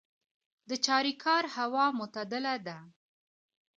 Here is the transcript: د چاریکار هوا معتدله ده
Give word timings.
د 0.69 0.71
چاریکار 0.85 1.43
هوا 1.55 1.85
معتدله 1.97 2.55
ده 2.67 2.77